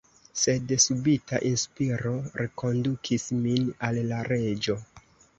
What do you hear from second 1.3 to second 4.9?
inspiro rekondukis min al la Reĝo.